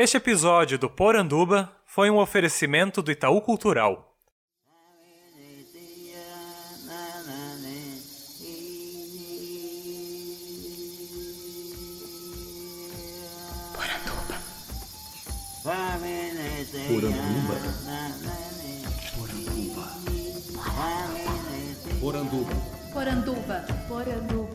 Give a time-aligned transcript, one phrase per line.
[0.00, 4.14] Este episódio do Poranduba foi um oferecimento do Itaú Cultural.
[16.86, 17.58] Poranduba.
[22.00, 22.54] Poranduba.
[22.92, 23.66] Poranduba.
[23.88, 24.47] Poranduba.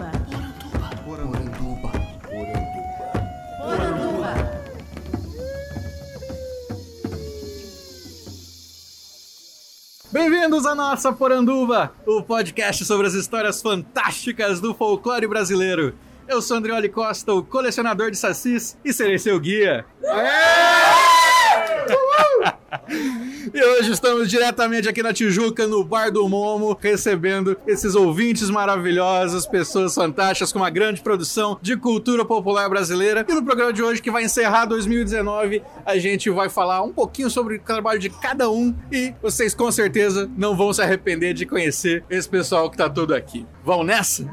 [10.13, 15.95] Bem-vindos à nossa Poranduba, o podcast sobre as histórias fantásticas do folclore brasileiro.
[16.27, 19.83] Eu sou Andrioli Costa, o colecionador de sacis, e serei seu guia.
[23.51, 29.45] E hoje estamos diretamente aqui na Tijuca, no Bar do Momo, recebendo esses ouvintes maravilhosos,
[29.45, 33.25] pessoas fantásticas com uma grande produção de cultura popular brasileira.
[33.27, 37.29] E no programa de hoje, que vai encerrar 2019, a gente vai falar um pouquinho
[37.29, 41.45] sobre o trabalho de cada um e vocês com certeza não vão se arrepender de
[41.45, 43.45] conhecer esse pessoal que tá todo aqui.
[43.63, 44.23] Vão nessa?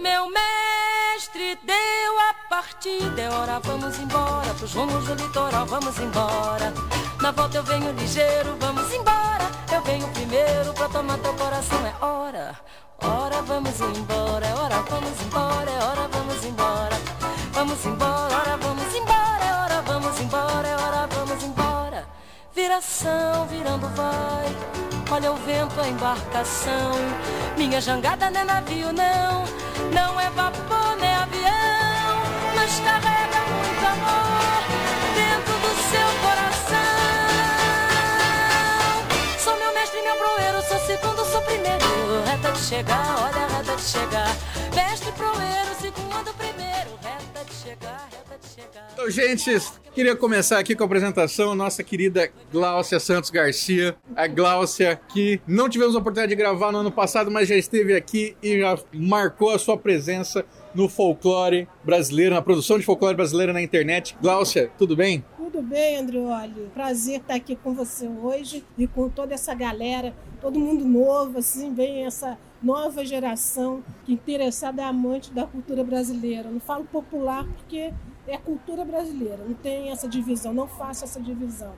[0.00, 6.72] Meu mestre deu a partida, é hora, vamos embora, pros rumos do litoral, vamos embora.
[7.24, 9.50] Na volta eu venho ligeiro, vamos embora.
[9.72, 12.54] Eu venho primeiro pra tomar teu coração, é hora,
[13.02, 16.96] hora, vamos embora, é hora, vamos embora, é hora, vamos embora.
[17.50, 22.06] Vamos embora, hora, vamos embora, é hora, vamos embora, é hora, vamos embora.
[22.54, 24.54] Viração, virando vai.
[25.10, 26.92] Olha o vento, a embarcação.
[27.56, 29.44] Minha jangada não é navio, não.
[29.94, 32.20] Não é vapor, nem avião.
[32.54, 34.83] Mas carrega muito amor
[41.02, 41.84] Sou primeiro.
[42.24, 44.36] Reta de chegar, olha a reta de chegar.
[45.16, 46.90] Proeiro, segundo, primeiro.
[47.02, 48.88] Reta de chegar, reta de chegar.
[48.92, 49.60] Então, gente,
[49.92, 51.54] queria começar aqui com a apresentação.
[51.54, 53.96] Nossa querida Gláucia Santos Garcia.
[54.14, 57.94] A Gláucia, que não tivemos a oportunidade de gravar no ano passado, mas já esteve
[57.94, 60.44] aqui e já marcou a sua presença
[60.74, 64.16] no folclore brasileiro, na produção de folclore brasileiro na internet.
[64.20, 65.24] Gláucia, tudo bem?
[65.44, 66.70] Tudo bem, Andrioli?
[66.72, 71.70] Prazer estar aqui com você hoje e com toda essa galera, todo mundo novo, assim,
[71.70, 76.50] bem essa nova geração que interessada é amante da cultura brasileira.
[76.50, 77.92] Não falo popular porque
[78.26, 81.74] é cultura brasileira, não tem essa divisão, não faço essa divisão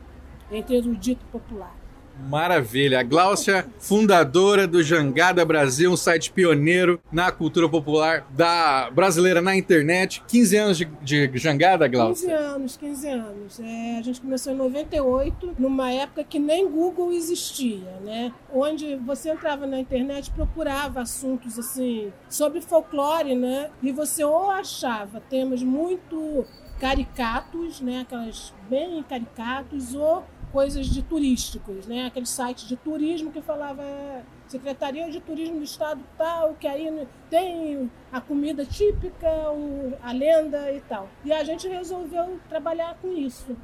[0.48, 1.74] entre erudito e popular.
[2.18, 3.00] Maravilha.
[3.00, 9.54] A Gláucia, fundadora do Jangada Brasil, um site pioneiro na cultura popular da brasileira na
[9.56, 10.22] internet.
[10.26, 12.36] 15 anos de, de Jangada, 15 Gláucia?
[12.38, 13.60] anos, 15 anos.
[13.60, 18.32] É, a gente começou em 98, numa época que nem Google existia, né?
[18.52, 23.70] Onde você entrava na internet, procurava assuntos assim sobre folclore, né?
[23.82, 26.44] E você ou achava temas muito
[26.80, 28.00] caricatos, né?
[28.00, 30.24] Aquelas bem caricatos, ou
[30.56, 32.06] coisas de turísticos, né?
[32.06, 37.06] Aquele site de turismo que falava é, Secretaria de Turismo do Estado tal, que aí
[37.28, 39.28] tem a comida típica,
[40.02, 41.10] a lenda e tal.
[41.22, 43.54] E a gente resolveu trabalhar com isso.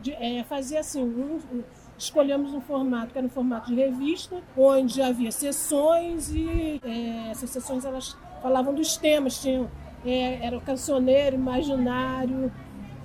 [0.00, 1.64] De, é, fazer assim, um- um-
[1.98, 7.50] escolhemos um formato que era um formato de revista, onde havia sessões e é, essas
[7.50, 9.68] sessões elas falavam dos temas, tinham
[10.06, 12.52] é, era o cancioneiro, imaginário,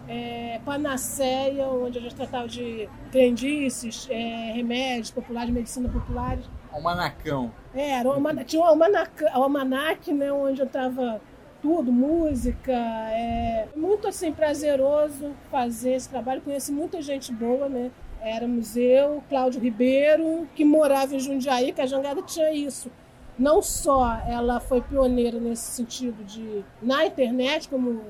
[0.08, 6.46] é, panaceia, onde a gente tratava de crendices, é, remédios populares, medicina populares.
[6.72, 7.52] Almanacão.
[7.74, 11.22] É, era o almanac, tinha o almanac, né, onde eu tava
[11.62, 12.74] tudo, música.
[12.74, 16.42] É muito assim prazeroso fazer esse trabalho.
[16.42, 17.90] Conheci muita gente boa, né?
[18.22, 22.92] Éramos eu, Cláudio Ribeiro, que morava em Jundiaí, que a Jangada tinha isso.
[23.38, 28.02] Não só ela foi pioneira nesse sentido de na internet como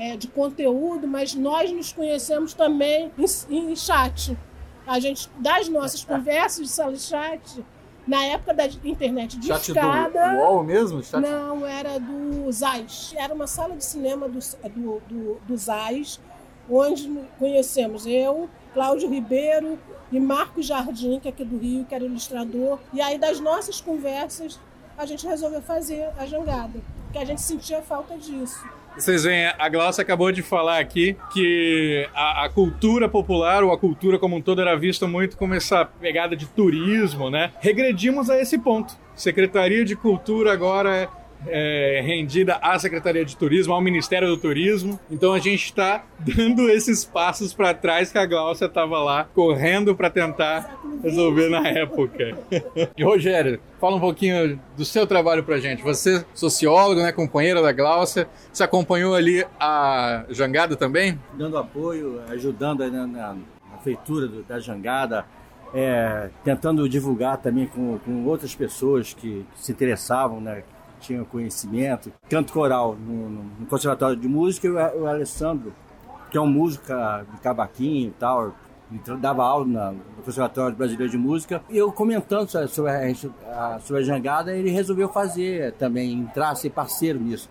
[0.00, 4.34] é, de conteúdo, mas nós nos conhecemos também em, em chat.
[4.86, 7.62] A gente das nossas conversas de sala de chat
[8.06, 10.32] na época da internet de Chat do escada.
[10.38, 11.02] UOL mesmo?
[11.02, 11.20] Chat...
[11.20, 13.12] Não, era do Zais.
[13.14, 16.18] Era uma sala de cinema do, do, do, do Zais,
[16.68, 17.06] onde
[17.38, 19.78] conhecemos eu, Cláudio Ribeiro
[20.10, 22.78] e Marcos Jardim, que é aqui do Rio, que era ilustrador.
[22.94, 24.58] E aí, das nossas conversas,
[24.96, 28.64] a gente resolveu fazer a jangada, porque a gente sentia falta disso.
[29.00, 33.78] Vocês veem, a Glaucia acabou de falar aqui que a, a cultura popular, ou a
[33.78, 37.50] cultura como um todo, era vista muito como essa pegada de turismo, né?
[37.60, 38.94] Regredimos a esse ponto.
[39.14, 41.08] Secretaria de Cultura agora
[41.46, 44.98] é rendida à Secretaria de Turismo, ao Ministério do Turismo.
[45.10, 49.94] Então a gente está dando esses passos para trás que a Glaucia estava lá, correndo
[49.94, 52.38] para tentar resolver na época.
[52.96, 55.82] E Rogério, fala um pouquinho do seu trabalho pra gente.
[55.82, 61.18] Você, sociólogo, né, companheira da Glaucia, você acompanhou ali a jangada também?
[61.34, 65.24] Dando apoio, ajudando na, na, na feitura do, da jangada,
[65.72, 70.62] é, tentando divulgar também com, com outras pessoas que, que se interessavam, né,
[71.00, 72.12] que tinham conhecimento.
[72.28, 75.72] Canto coral no, no Conservatório de Música e o, o Alessandro,
[76.30, 78.54] que é um músico de cavaquinho e tal,
[79.20, 84.04] dava aula na, no Conservatório Brasileiro de Música, e eu comentando sobre a, sobre a
[84.04, 87.48] jangada, ele resolveu fazer também, entrar, ser parceiro nisso.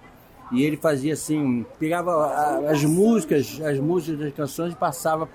[0.51, 5.27] E ele fazia assim, pegava as músicas, as músicas das canções e passava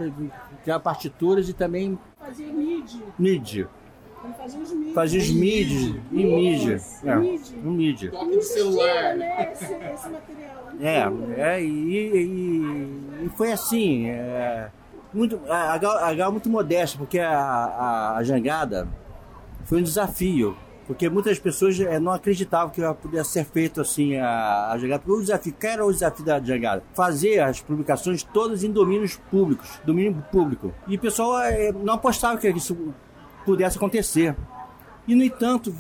[0.65, 2.53] para partituras e também Fazia.
[3.19, 3.69] MIDI.
[4.25, 4.93] Ele fazia os MIDI.
[4.95, 6.83] Fazia os MIDI e MIDI.
[7.05, 8.09] É, um MIDI.
[8.09, 9.17] Toque celular.
[9.17, 10.65] né, esse, esse material.
[10.81, 14.71] É, é e, e- foi assim, é,
[15.13, 18.89] muito, a, a Gal, é muito modesta, porque a, a, a jangada
[19.65, 20.57] foi um desafio,
[20.87, 25.03] porque muitas pessoas eh, não acreditavam que pudesse ser feito assim a, a jangada.
[25.03, 26.83] Porque o desafio, qual era o desafio da jangada?
[26.93, 30.75] Fazer as publicações todas em domínios públicos, domínio público.
[30.87, 32.77] E o pessoal eh, não apostava que isso
[33.45, 34.35] pudesse acontecer.
[35.07, 35.75] E, no entanto,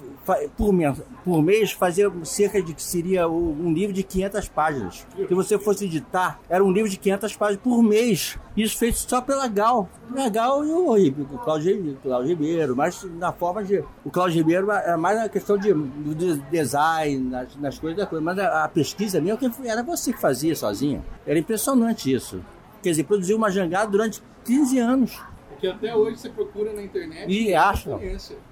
[0.55, 0.95] por, men-
[1.25, 5.07] por mês fazia cerca de que seria um livro de 500 páginas.
[5.17, 8.39] Se você fosse editar, era um livro de 500 páginas por mês.
[8.55, 9.89] Isso feito só pela Gal.
[10.15, 13.83] A Gal e o, o Cláudio, Cláudio Ribeiro, mas na forma de.
[14.05, 18.05] O Cláudio Ribeiro é mais na questão de, do de- design, nas, nas coisas da
[18.07, 18.23] coisa.
[18.23, 21.03] Mas a, a pesquisa mesmo era você que fazia sozinho.
[21.27, 22.41] Era impressionante isso.
[22.83, 25.19] Quer dizer, produziu uma jangada durante 15 anos.
[25.65, 27.99] Que até hoje você procura na internet E acha.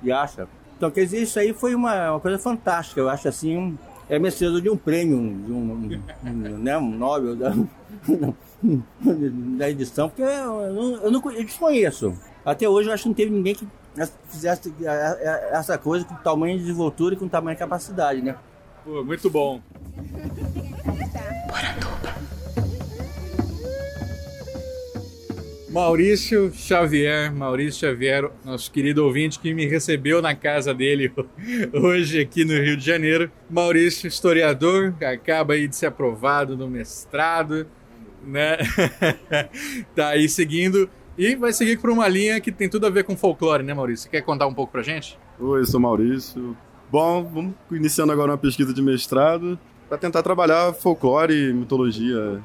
[0.03, 0.49] E acha.
[0.77, 3.01] Então, quer dizer, isso aí foi uma, uma coisa fantástica.
[3.01, 3.77] Eu acho assim, um,
[4.09, 7.53] é merecedor de um prêmio, de um, um, um, né, um Nobel da,
[9.59, 12.17] da edição, porque eu, não, eu, não, eu desconheço.
[12.47, 13.69] Até hoje eu acho que não teve ninguém que
[14.29, 14.73] fizesse
[15.51, 18.37] essa coisa com tamanho de desenvoltura e com tamanho de capacidade, né?
[18.85, 19.61] Pô, muito bom.
[25.73, 31.11] Maurício Xavier, Maurício Xavier, nosso querido ouvinte que me recebeu na casa dele
[31.73, 33.33] hoje aqui no Rio de Janeiro.
[33.49, 37.67] Maurício, historiador, acaba aí de ser aprovado no mestrado,
[38.23, 38.59] né?
[39.97, 43.17] tá aí seguindo e vai seguir por uma linha que tem tudo a ver com
[43.17, 44.05] folclore, né, Maurício?
[44.05, 45.19] Você quer contar um pouco pra gente?
[45.41, 46.55] Oi, eu sou Maurício.
[46.91, 49.59] Bom, vamos iniciando agora uma pesquisa de mestrado
[49.89, 52.43] para tentar trabalhar folclore e mitologia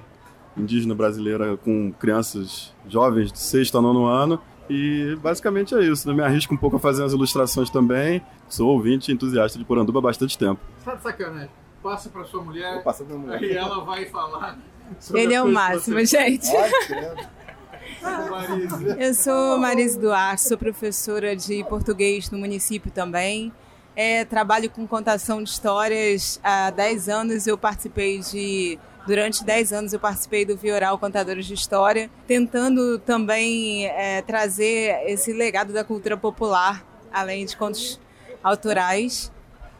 [0.57, 4.42] indígena brasileira com crianças jovens de sexto a nono ano.
[4.69, 6.07] E basicamente é isso.
[6.07, 6.13] né?
[6.13, 8.21] Me arrisco um pouco a fazer as ilustrações também.
[8.50, 10.59] Sou ouvinte e entusiasta de Poranduba há bastante tempo.
[10.83, 11.50] Tá de sacanagem.
[11.81, 13.39] Passa pra sua mulher, Passa pra mulher.
[13.39, 14.57] aí ela vai falar.
[15.13, 16.48] Ele é o máximo, gente.
[19.00, 23.51] Eu sou Marise Duarte, sou professora de português no município também.
[23.95, 27.48] É, trabalho com contação de histórias há 10 anos.
[27.48, 28.77] Eu participei de.
[29.07, 35.31] Durante 10 anos eu participei do Vioral Contadores de História, tentando também é, trazer esse
[35.31, 37.98] legado da cultura popular, além de contos
[38.44, 39.31] autorais.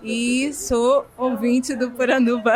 [0.02, 2.54] E sou ouvinte do Puranduba.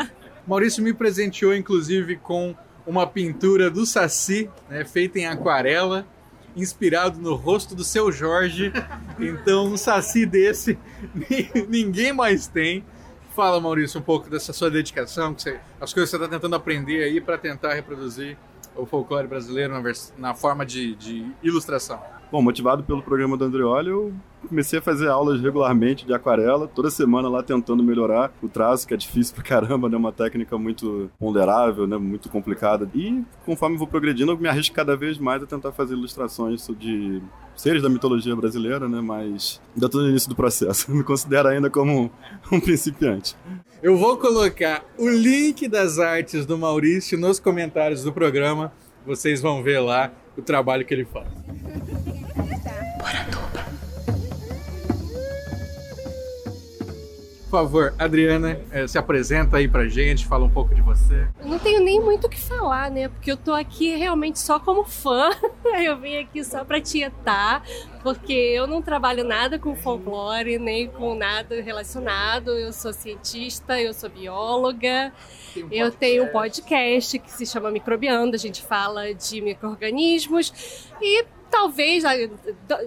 [0.48, 2.54] Maurício me presenteou, inclusive, com
[2.86, 6.06] uma pintura do Saci, né, feita em aquarela,
[6.56, 8.72] inspirado no rosto do seu Jorge.
[9.20, 10.76] Então, um Saci desse
[11.14, 12.82] ni- ninguém mais tem.
[13.34, 16.54] Fala, Maurício, um pouco dessa sua dedicação, que você- as coisas que você está tentando
[16.54, 18.36] aprender aí para tentar reproduzir
[18.76, 22.00] o folclore brasileiro na, na forma de, de ilustração.
[22.30, 24.12] Bom, motivado pelo programa do Andreoli, eu
[24.44, 28.94] comecei a fazer aulas regularmente de aquarela, toda semana lá tentando melhorar o traço, que
[28.94, 29.96] é difícil pra caramba, né?
[29.96, 31.96] Uma técnica muito ponderável, né?
[31.96, 32.88] Muito complicada.
[32.94, 37.22] E conforme vou progredindo, eu me arrisco cada vez mais a tentar fazer ilustrações de
[37.56, 39.00] seres da mitologia brasileira, né?
[39.00, 40.90] Mas ainda tô no início do processo.
[40.94, 42.10] Eu me considero ainda como um,
[42.56, 43.36] um principiante.
[43.82, 48.72] Eu vou colocar o link das artes do Maurício nos comentários do programa.
[49.06, 51.28] Vocês vão ver lá o trabalho que ele faz.
[57.54, 61.28] Favor, Adriana, eh, se apresenta aí pra gente, fala um pouco de você.
[61.40, 63.08] Eu não tenho nem muito o que falar, né?
[63.08, 65.30] Porque eu tô aqui realmente só como fã.
[65.80, 67.62] Eu vim aqui só pra tietar,
[68.04, 72.50] porque eu não trabalho nada com folclore, nem com nada relacionado.
[72.50, 75.10] Eu sou cientista, eu sou bióloga.
[75.70, 82.04] Eu tenho um podcast que se chama Microbiando, a gente fala de micro-organismos e talvez
[82.04, 82.14] a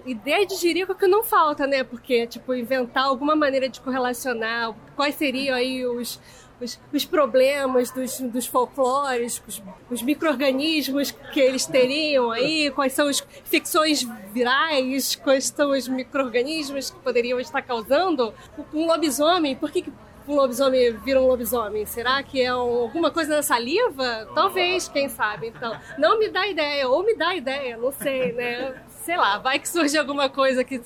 [0.05, 1.83] ideia de jirico que não falta, né?
[1.83, 6.19] Porque, tipo, inventar alguma maneira de correlacionar quais seriam aí os,
[6.59, 13.07] os, os problemas dos, dos folclores, os, os micro-organismos que eles teriam aí, quais são
[13.07, 18.33] as ficções virais, quais são os micro-organismos que poderiam estar causando
[18.73, 19.55] um lobisomem.
[19.55, 19.93] Por que, que
[20.27, 21.85] um lobisomem vira um lobisomem?
[21.85, 24.27] Será que é um, alguma coisa na saliva?
[24.33, 25.47] Talvez, quem sabe.
[25.47, 28.83] Então, não me dá ideia, ou me dá ideia, não sei, né?
[28.89, 30.81] Sei lá, vai que surge alguma coisa que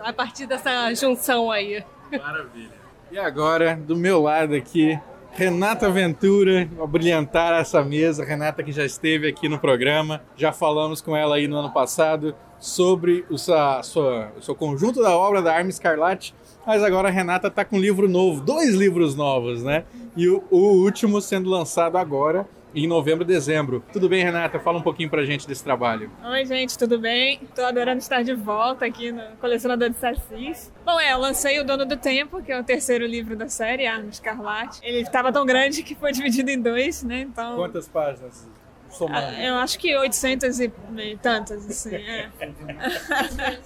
[0.00, 1.84] a partir dessa junção aí.
[2.10, 2.81] Maravilha.
[3.12, 4.98] E agora, do meu lado aqui,
[5.32, 8.24] Renata Ventura, a brilhantar essa mesa.
[8.24, 12.34] Renata que já esteve aqui no programa, já falamos com ela aí no ano passado
[12.58, 16.34] sobre o, a sua, o seu conjunto da obra da Arma Escarlate,
[16.66, 19.84] mas agora a Renata está com um livro novo, dois livros novos, né?
[20.16, 23.84] E o, o último sendo lançado agora, em novembro e dezembro.
[23.92, 24.58] Tudo bem, Renata?
[24.58, 26.10] Fala um pouquinho pra gente desse trabalho.
[26.24, 27.40] Oi, gente, tudo bem?
[27.54, 30.72] Tô adorando estar de volta aqui no Colecionador de Sassis.
[30.84, 33.86] Bom, é, eu lancei O Dono do Tempo, que é o terceiro livro da série,
[33.86, 34.80] Arma Escarlate.
[34.82, 37.20] Ele estava tão grande que foi dividido em dois, né?
[37.20, 37.56] Então...
[37.56, 38.48] Quantas páginas?
[38.88, 39.26] Somando.
[39.26, 40.72] Ah, eu acho que 800 e,
[41.20, 42.28] tantas, assim, é.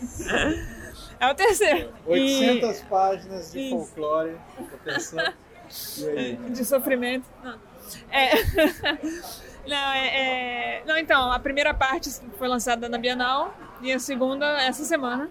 [1.18, 1.92] é o terceiro.
[2.06, 2.84] 800 e...
[2.84, 4.36] páginas de folclore.
[6.50, 7.26] De sofrimento.
[7.42, 7.58] Não.
[8.10, 8.30] É...
[9.66, 10.82] Não, é, é...
[10.86, 13.52] Não, então, a primeira parte foi lançada na Bienal
[13.82, 15.28] e a segunda essa semana.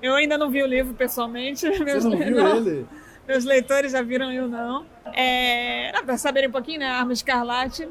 [0.00, 1.68] Eu ainda não vi o livro pessoalmente.
[1.76, 2.04] Você meus...
[2.04, 2.56] não viu não.
[2.56, 2.86] ele?
[3.26, 4.86] Meus leitores já viram, eu não.
[5.12, 5.92] É...
[6.02, 6.86] Para saberem um pouquinho, né?
[6.86, 7.86] Arma Escarlate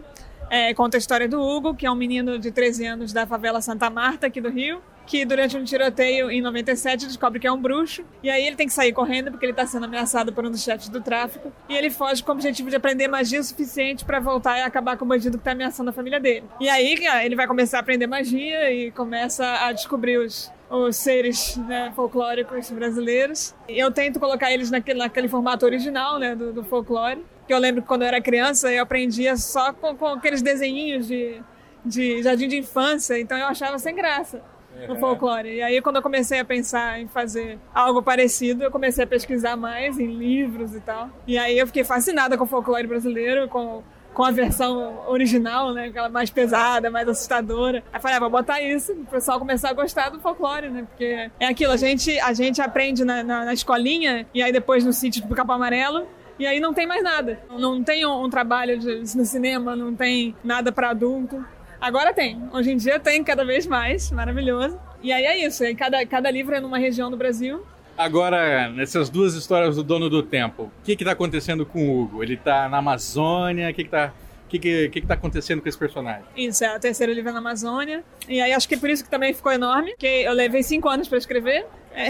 [0.50, 3.62] é, conta a história do Hugo, que é um menino de 13 anos da favela
[3.62, 7.60] Santa Marta, aqui do Rio que durante um tiroteio em 97 descobre que é um
[7.60, 8.04] bruxo.
[8.22, 10.62] E aí ele tem que sair correndo porque ele está sendo ameaçado por um dos
[10.62, 11.52] chefes do tráfico.
[11.70, 14.98] E ele foge com o objetivo de aprender magia o suficiente para voltar e acabar
[14.98, 16.44] com o bandido que está ameaçando a família dele.
[16.60, 21.56] E aí ele vai começar a aprender magia e começa a descobrir os, os seres
[21.56, 23.56] né, folclóricos brasileiros.
[23.68, 27.24] Eu tento colocar eles naquele, naquele formato original né, do, do folclore.
[27.48, 31.08] Que eu lembro que quando eu era criança eu aprendia só com, com aqueles desenhinhos
[31.08, 31.42] de,
[31.86, 34.42] de jardim de infância, então eu achava sem graça
[34.88, 35.56] no folclore.
[35.56, 39.56] E aí, quando eu comecei a pensar em fazer algo parecido, eu comecei a pesquisar
[39.56, 41.10] mais em livros e tal.
[41.26, 43.84] E aí, eu fiquei fascinada com o folclore brasileiro, com
[44.18, 45.90] com a versão original, né?
[45.90, 47.84] Aquela mais pesada, mais assustadora.
[47.94, 50.88] Aí falei, ah, vou botar isso, o pessoal começar a gostar do folclore, né?
[50.90, 54.84] Porque é aquilo, a gente, a gente aprende na, na, na escolinha e aí depois
[54.84, 56.08] no sítio do Capão Amarelo.
[56.40, 57.40] E aí não tem mais nada.
[57.60, 61.46] Não tem um, um trabalho de, no cinema, não tem nada para adulto.
[61.80, 62.42] Agora tem.
[62.52, 64.12] Hoje em dia tem cada vez mais.
[64.12, 64.80] Maravilhoso.
[65.02, 65.64] E aí é isso.
[65.76, 67.64] cada, cada livro é numa região do Brasil.
[67.98, 72.24] Agora, nessas duas histórias do Dono do Tempo, o que está acontecendo com o Hugo?
[72.24, 73.70] Ele está na Amazônia?
[73.70, 74.14] O que está
[74.48, 76.24] que, que, que, que tá acontecendo com esse personagem?
[76.36, 78.04] Isso, é o terceiro livro na Amazônia.
[78.28, 80.88] E aí acho que é por isso que também ficou enorme, que eu levei cinco
[80.88, 81.66] anos para escrever.
[81.92, 82.10] É.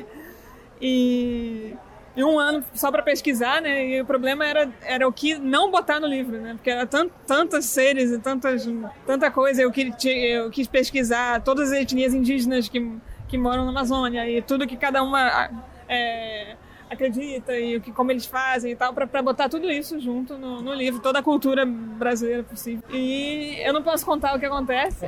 [0.82, 1.74] e
[2.18, 3.86] e um ano só para pesquisar, né?
[3.86, 6.54] E o problema era, era o que não botar no livro, né?
[6.54, 8.68] Porque era tant, tantas séries e tantas,
[9.06, 9.62] tanta coisa.
[9.62, 12.92] Eu, que, eu quis pesquisar todas as etnias indígenas que,
[13.28, 15.48] que moram na Amazônia e tudo que cada uma
[15.88, 16.56] é,
[16.90, 20.60] acredita e o que, como eles fazem e tal, para botar tudo isso junto no,
[20.60, 22.82] no, livro, toda a cultura brasileira possível.
[22.90, 25.06] E eu não posso contar o que acontece.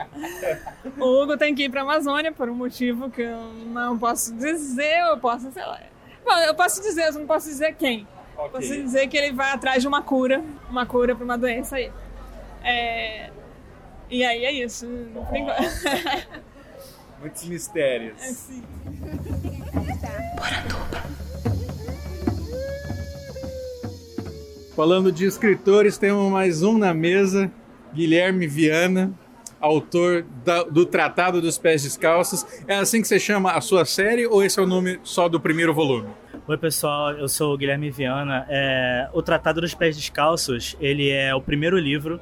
[0.98, 4.34] o Hugo tem que ir para a Amazônia por um motivo que eu não posso
[4.34, 5.91] dizer, eu posso, sei lá
[6.46, 8.06] eu posso dizer, eu não posso dizer quem.
[8.36, 8.50] Okay.
[8.50, 11.90] Posso dizer que ele vai atrás de uma cura, uma cura para uma doença aí.
[12.62, 13.30] É...
[14.10, 14.86] E aí é isso.
[17.20, 18.20] Muitos mistérios.
[18.20, 18.62] É, sim.
[24.74, 27.50] Falando de escritores, temos mais um na mesa,
[27.94, 29.12] Guilherme Viana
[29.62, 32.44] autor da, do Tratado dos Pés Descalços.
[32.66, 35.40] É assim que você chama a sua série ou esse é o nome só do
[35.40, 36.08] primeiro volume?
[36.46, 38.44] Oi pessoal, eu sou o Guilherme Viana.
[38.50, 42.20] É, o Tratado dos Pés Descalços ele é o primeiro livro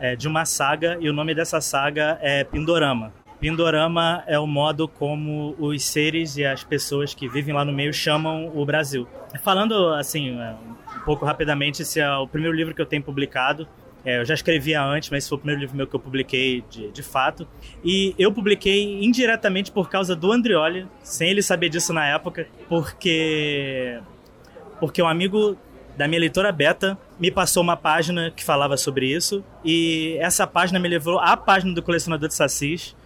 [0.00, 3.12] é, de uma saga e o nome dessa saga é Pindorama.
[3.38, 7.92] Pindorama é o modo como os seres e as pessoas que vivem lá no meio
[7.92, 9.06] chamam o Brasil.
[9.42, 10.54] Falando assim, é,
[10.96, 13.66] um pouco rapidamente, esse é o primeiro livro que eu tenho publicado.
[14.04, 16.64] É, eu já escrevia antes, mas esse foi o primeiro livro meu que eu publiquei
[16.68, 17.46] de, de fato.
[17.84, 24.00] E eu publiquei indiretamente por causa do Andrioli, sem ele saber disso na época, porque
[24.80, 25.56] porque um amigo
[25.96, 30.80] da minha leitora beta me passou uma página que falava sobre isso e essa página
[30.80, 32.96] me levou à página do colecionador de sacis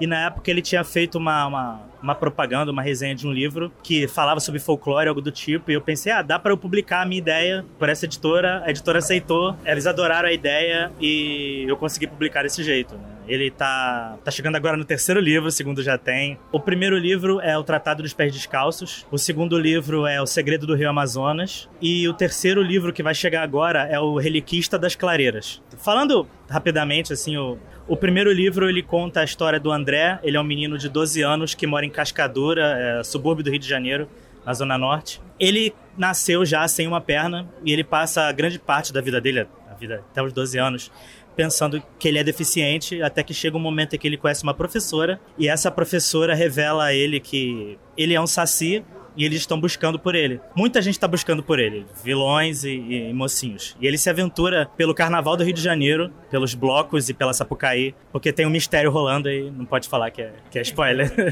[0.00, 3.72] e na época ele tinha feito uma, uma, uma, propaganda, uma resenha de um livro
[3.82, 5.70] que falava sobre folclore, algo do tipo.
[5.70, 8.62] E eu pensei, ah, dá para eu publicar a minha ideia por essa editora.
[8.64, 12.94] A editora aceitou, eles adoraram a ideia e eu consegui publicar desse jeito.
[12.94, 13.12] Né?
[13.26, 16.38] Ele tá, tá chegando agora no terceiro livro, o segundo já tem.
[16.50, 19.06] O primeiro livro é O Tratado dos Pés Descalços.
[19.10, 21.68] O segundo livro é O Segredo do Rio Amazonas.
[21.80, 25.62] E o terceiro livro que vai chegar agora é O Reliquista das Clareiras.
[25.78, 30.18] Falando rapidamente, assim, o, o primeiro livro ele conta a história do André.
[30.22, 33.58] Ele é um menino de 12 anos que mora em Cascadura, é, subúrbio do Rio
[33.58, 34.08] de Janeiro,
[34.44, 35.20] na Zona Norte.
[35.38, 39.46] Ele nasceu já sem uma perna e ele passa a grande parte da vida dele,
[39.70, 40.90] a vida até os 12 anos,
[41.36, 44.54] pensando que ele é deficiente, até que chega um momento em que ele conhece uma
[44.54, 48.84] professora e essa professora revela a ele que ele é um saci
[49.16, 50.40] e eles estão buscando por ele.
[50.54, 53.76] Muita gente está buscando por ele, vilões e, e, mocinhos.
[53.80, 57.94] E ele se aventura pelo Carnaval do Rio de Janeiro, pelos blocos e pela Sapucaí,
[58.10, 61.10] porque tem um mistério rolando e não pode falar que é, que é spoiler.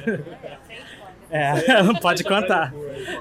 [1.32, 2.74] É, não pode contar.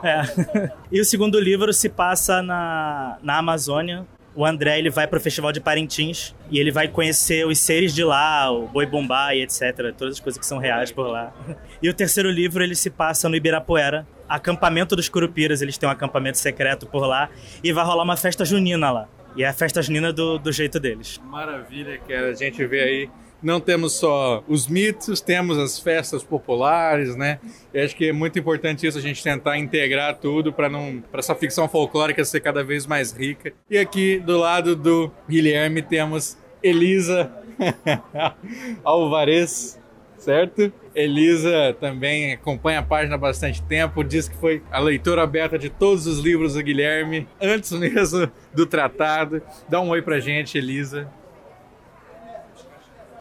[0.04, 0.72] É.
[0.92, 4.04] E o segundo livro se passa na, na Amazônia,
[4.36, 7.94] o André ele vai para o Festival de Parintins e ele vai conhecer os seres
[7.94, 11.34] de lá, o Boi Bumbá e etc, todas as coisas que são reais por lá.
[11.82, 15.91] E o terceiro livro ele se passa no Ibirapuera, acampamento dos Curupiras, eles têm um
[15.91, 17.29] acampamento secreto por lá
[17.63, 19.09] e vai rolar uma festa junina lá.
[19.36, 21.19] E é a festa junina do, do jeito deles.
[21.25, 23.09] Maravilha, que a gente vê aí
[23.41, 27.39] não temos só os mitos, temos as festas populares, né?
[27.74, 31.19] E acho que é muito importante isso a gente tentar integrar tudo para não para
[31.19, 33.53] essa ficção folclórica ser cada vez mais rica.
[33.69, 37.31] E aqui do lado do Guilherme temos Elisa
[38.83, 39.78] Alvarez,
[40.20, 40.72] certo?
[40.94, 45.70] Elisa também acompanha a página há bastante tempo, diz que foi a leitora aberta de
[45.70, 49.42] todos os livros do Guilherme antes mesmo do tratado.
[49.68, 51.10] Dá um oi pra gente, Elisa.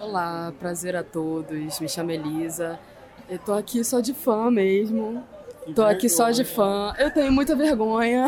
[0.01, 1.81] Olá, prazer a todos.
[1.81, 2.79] Me chamo Elisa.
[3.29, 5.25] Eu tô aqui só de fã mesmo.
[5.75, 6.95] Tô aqui só de fã.
[6.99, 8.27] Eu tenho muita vergonha.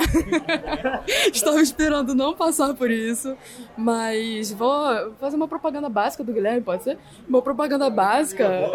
[1.32, 3.36] Estava esperando não passar por isso.
[3.76, 6.98] Mas vou fazer uma propaganda básica do Guilherme, pode ser?
[7.28, 8.48] Uma propaganda básica.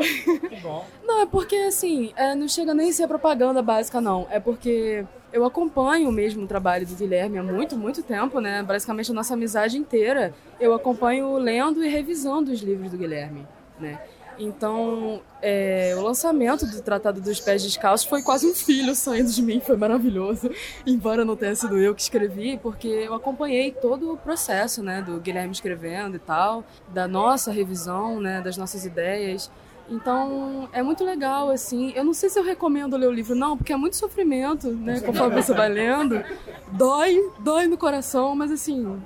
[1.05, 4.27] Não, é porque assim, é, não chega nem a ser propaganda básica, não.
[4.29, 8.63] É porque eu acompanho mesmo o trabalho do Guilherme há muito, muito tempo, né?
[8.63, 10.33] Basicamente a nossa amizade inteira.
[10.59, 13.45] Eu acompanho lendo e revisando os livros do Guilherme,
[13.79, 13.99] né?
[14.37, 19.41] Então, é, o lançamento do Tratado dos Pés Descalços foi quase um filho saindo de
[19.41, 20.49] mim, foi maravilhoso.
[20.85, 25.19] Embora não tenha sido eu que escrevi, porque eu acompanhei todo o processo, né, do
[25.19, 26.63] Guilherme escrevendo e tal,
[26.93, 29.49] da nossa revisão, né, das nossas ideias.
[29.89, 31.91] Então, é muito legal, assim.
[31.95, 34.99] Eu não sei se eu recomendo ler o livro, não, porque é muito sofrimento, né,
[34.99, 36.23] conforme você vai lendo.
[36.71, 38.99] Dói, dói no coração, mas assim,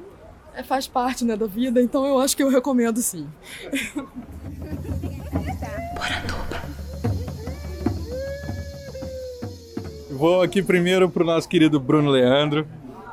[0.54, 3.28] é, faz parte, né, da vida, então eu acho que eu recomendo sim.
[10.10, 12.68] Vou aqui primeiro pro nosso querido Bruno Leandro.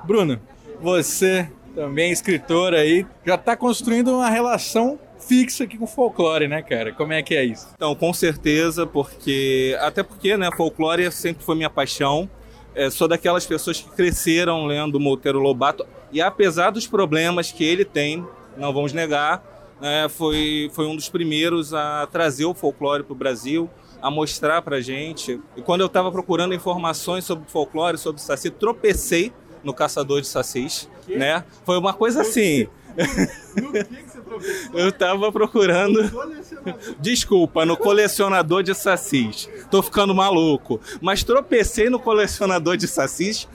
[0.04, 0.40] Bruno,
[0.80, 6.62] você também escritor aí, já tá construindo uma relação fixa aqui com o folclore, né,
[6.62, 6.92] cara?
[6.92, 7.68] Como é que é isso?
[7.74, 12.28] Então, com certeza, porque até porque, né, folclore sempre foi minha paixão.
[12.74, 17.84] É, sou daquelas pessoas que cresceram lendo Monteiro Lobato e apesar dos problemas que ele
[17.84, 19.42] tem, não vamos negar,
[19.80, 23.68] né, foi, foi um dos primeiros a trazer o folclore para o Brasil,
[24.00, 25.40] a mostrar para gente.
[25.56, 30.88] E quando eu estava procurando informações sobre folclore, sobre saci, tropecei no caçador de sacis,
[31.08, 31.44] né?
[31.64, 32.68] Foi uma coisa assim.
[33.56, 34.78] No que, que você tropeçou?
[34.78, 36.00] Eu tava procurando.
[37.00, 39.48] Desculpa, no colecionador de sacis.
[39.70, 40.80] Tô ficando maluco.
[41.00, 43.48] Mas tropecei no colecionador de sacis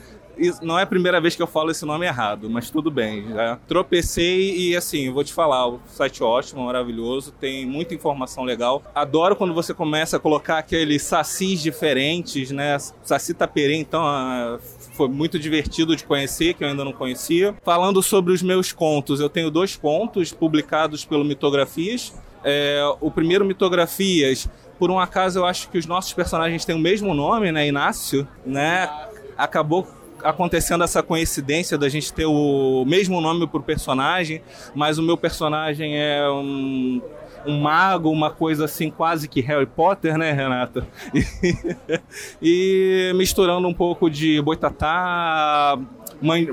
[0.62, 3.28] não é a primeira vez que eu falo esse nome errado, mas tudo bem.
[3.28, 8.44] Já tropecei e assim, vou te falar, o site é ótimo, maravilhoso, tem muita informação
[8.44, 8.82] legal.
[8.94, 12.78] Adoro quando você começa a colocar aqueles sacis diferentes, né?
[13.02, 14.58] Saci taperê, então ah,
[14.92, 17.54] foi muito divertido de conhecer, que eu ainda não conhecia.
[17.64, 22.12] Falando sobre os meus contos, eu tenho dois contos publicados pelo Mitografias.
[22.44, 26.78] É, o primeiro Mitografias, por um acaso eu acho que os nossos personagens têm o
[26.78, 27.66] mesmo nome, né?
[27.66, 28.90] Inácio, né?
[29.36, 29.86] Acabou
[30.22, 34.42] acontecendo essa coincidência da gente ter o mesmo nome pro personagem,
[34.74, 37.00] mas o meu personagem é um,
[37.46, 40.86] um mago, uma coisa assim quase que Harry Potter, né, Renata?
[42.40, 45.78] E, e misturando um pouco de boitatá,
[46.20, 46.48] mãe,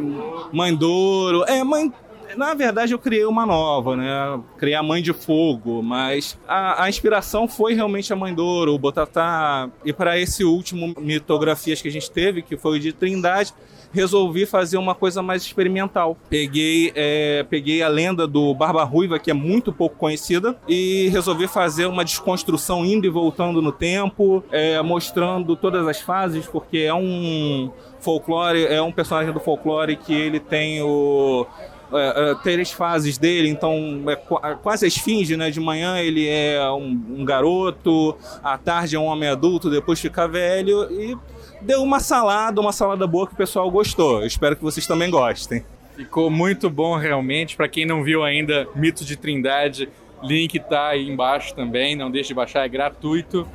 [0.51, 1.91] mãe douro, é mãe
[2.39, 4.39] na verdade, eu criei uma nova, né?
[4.57, 8.79] Criei a Mãe de Fogo, mas a, a inspiração foi realmente a Mãe Douro, o
[8.79, 9.69] Botatá.
[9.83, 13.53] E para esse último mitografias que a gente teve, que foi o de Trindade,
[13.91, 16.15] resolvi fazer uma coisa mais experimental.
[16.29, 21.45] Peguei, é, peguei a lenda do Barba Ruiva, que é muito pouco conhecida, e resolvi
[21.45, 26.93] fazer uma desconstrução indo e voltando no tempo, é, mostrando todas as fases, porque é
[26.93, 31.45] um folclore, é um personagem do folclore que ele tem o
[31.93, 35.49] é, é, três fases dele, então é qu- é quase a esfinge, né?
[35.49, 40.27] De manhã ele é um, um garoto, à tarde é um homem adulto, depois fica
[40.27, 41.17] velho e
[41.61, 44.21] deu uma salada, uma salada boa que o pessoal gostou.
[44.21, 45.63] Eu espero que vocês também gostem.
[45.95, 47.57] Ficou muito bom realmente.
[47.57, 49.89] Pra quem não viu ainda, Mito de Trindade,
[50.23, 51.95] link tá aí embaixo também.
[51.95, 53.45] Não deixe de baixar, é gratuito.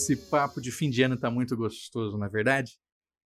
[0.00, 2.78] Esse papo de fim de ano tá muito gostoso, não é verdade?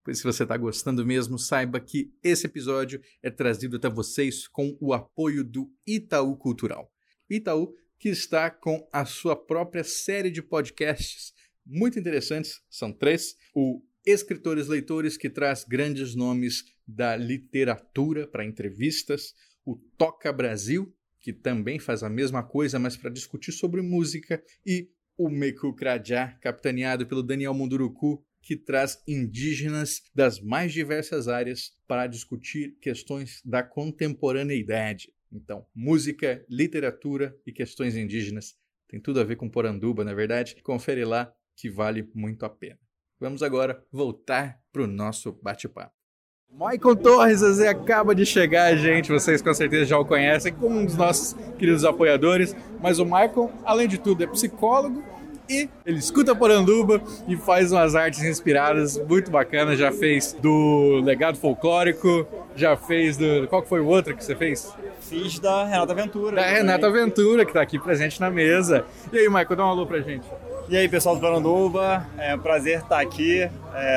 [0.03, 4.77] Pois se você tá gostando mesmo, saiba que esse episódio é trazido até vocês com
[4.81, 6.93] o apoio do Itaú Cultural.
[7.31, 11.33] Itaú que está com a sua própria série de podcasts
[11.65, 13.37] muito interessantes, são três.
[13.55, 19.33] O Escritores Leitores, que traz grandes nomes da literatura para entrevistas.
[19.65, 24.43] O Toca Brasil, que também faz a mesma coisa, mas para discutir sobre música.
[24.67, 31.73] E o Meku Krajá, capitaneado pelo Daniel Munduruku, que traz indígenas das mais diversas áreas
[31.87, 35.13] para discutir questões da contemporaneidade.
[35.33, 38.55] Então, música, literatura e questões indígenas
[38.87, 40.57] tem tudo a ver com Poranduba, na é verdade.
[40.63, 42.79] Confere lá que vale muito a pena.
[43.19, 46.04] Vamos agora voltar para o nosso bate-papo.
[46.53, 49.11] Michael Torres Zé acaba de chegar, gente.
[49.11, 52.55] Vocês com certeza já o conhecem como um dos nossos queridos apoiadores.
[52.81, 55.03] Mas o Michael, além de tudo, é psicólogo
[55.49, 59.79] e ele escuta Poranduba e faz umas artes inspiradas muito bacanas.
[59.79, 63.47] Já fez do Legado Folclórico, já fez do.
[63.49, 64.73] Qual que foi o outro que você fez?
[65.01, 66.37] Fiz da Renata Ventura.
[66.37, 68.85] Da Renata Ventura, que está aqui presente na mesa.
[69.13, 70.27] E aí, Michael, dá um alô pra gente.
[70.67, 73.49] E aí, pessoal do Paranduba, é um prazer estar aqui.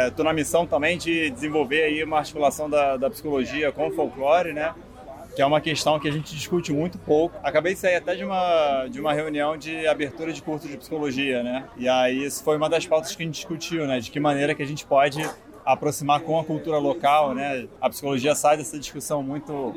[0.07, 4.51] Estou na missão também de desenvolver aí uma articulação da, da psicologia com o folclore,
[4.51, 4.75] né?
[5.33, 7.39] Que é uma questão que a gente discute muito pouco.
[7.41, 11.41] Acabei de sair até de uma, de uma reunião de abertura de curso de psicologia,
[11.41, 11.63] né?
[11.77, 14.01] E aí isso foi uma das pautas que a gente discutiu, né?
[14.01, 15.25] De que maneira que a gente pode
[15.65, 17.65] aproximar com a cultura local, né?
[17.79, 19.73] A psicologia sai dessa discussão muito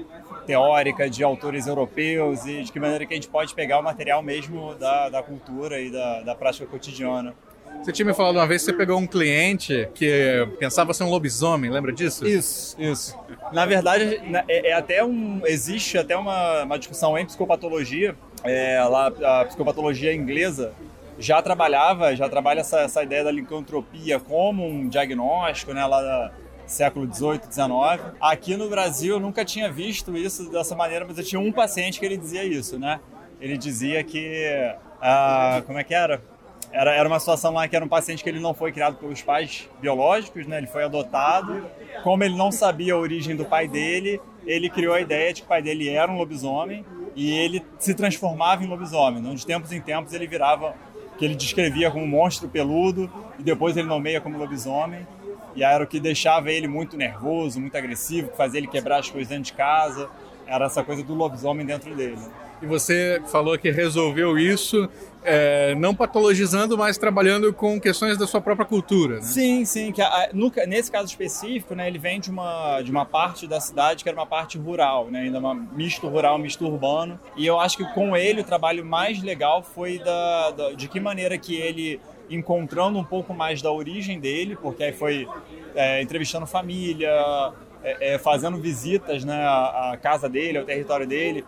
[0.50, 4.20] teórica de autores europeus e de que maneira que a gente pode pegar o material
[4.20, 7.32] mesmo da, da cultura e da, da prática cotidiana.
[7.80, 11.08] Você tinha me falado uma vez que você pegou um cliente que pensava ser um
[11.08, 12.26] lobisomem, lembra disso?
[12.26, 13.16] Isso, isso.
[13.52, 18.16] Na verdade, é, é até um, existe até uma, uma discussão em psicopatologia.
[18.42, 20.74] É, lá, a psicopatologia inglesa
[21.16, 26.32] já trabalhava, já trabalha essa, essa ideia da licantropia como um diagnóstico, né, lá da,
[26.70, 28.02] século 18, 19.
[28.20, 31.98] Aqui no Brasil eu nunca tinha visto isso dessa maneira, mas eu tinha um paciente
[31.98, 33.00] que ele dizia isso, né?
[33.40, 36.20] Ele dizia que, ah, como é que era?
[36.72, 39.20] Era, era uma situação lá que era um paciente que ele não foi criado pelos
[39.22, 40.58] pais biológicos, né?
[40.58, 41.66] Ele foi adotado.
[42.04, 45.46] Como ele não sabia a origem do pai dele, ele criou a ideia de que
[45.46, 46.84] o pai dele era um lobisomem
[47.16, 49.20] e ele se transformava em lobisomem.
[49.20, 50.74] Então, de tempos em tempos ele virava
[51.18, 55.06] que ele descrevia como um monstro peludo e depois ele nomeia como lobisomem.
[55.54, 59.10] E era o que deixava ele muito nervoso, muito agressivo, que fazia ele quebrar as
[59.10, 60.08] coisas dentro de casa.
[60.46, 62.18] Era essa coisa do lobisomem dentro dele.
[62.62, 64.88] E você falou que resolveu isso
[65.22, 69.22] é, não patologizando, mas trabalhando com questões da sua própria cultura, né?
[69.22, 69.92] Sim, sim.
[69.92, 73.60] Que a, no, nesse caso específico, né, ele vem de uma, de uma parte da
[73.60, 77.18] cidade que era uma parte rural, né, ainda uma misto rural, misto urbano.
[77.36, 81.00] E eu acho que com ele o trabalho mais legal foi da, da de que
[81.00, 85.28] maneira que ele encontrando um pouco mais da origem dele, porque aí foi
[85.74, 87.10] é, entrevistando família,
[87.82, 91.44] é, é, fazendo visitas né, à, à casa dele, ao território dele,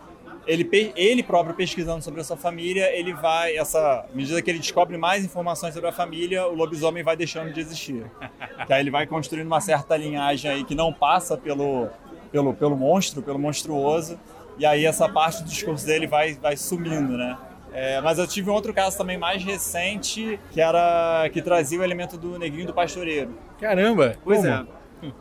[0.46, 4.58] ele, ele próprio pesquisando sobre a sua família, ele vai, essa à medida que ele
[4.58, 8.10] descobre mais informações sobre a família, o lobisomem vai deixando de existir.
[8.66, 11.88] que aí ele vai construindo uma certa linhagem aí que não passa pelo,
[12.30, 14.18] pelo, pelo monstro, pelo monstruoso,
[14.58, 17.38] e aí essa parte do discurso dele vai, vai sumindo, né?
[17.72, 21.84] É, mas eu tive um outro caso também mais recente, que era que trazia o
[21.84, 23.34] elemento do negrinho do pastoreiro.
[23.60, 24.16] Caramba!
[24.22, 24.48] Pois como?
[24.48, 24.66] é.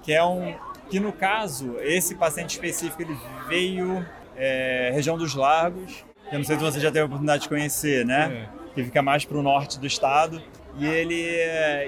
[0.04, 0.54] Que é um
[0.90, 6.04] que no caso esse paciente específico ele veio é, região dos Lagos.
[6.32, 8.48] Eu não sei se você já teve a oportunidade de conhecer, né?
[8.48, 8.74] É.
[8.74, 10.42] Que fica mais para o norte do estado.
[10.78, 11.22] E ele,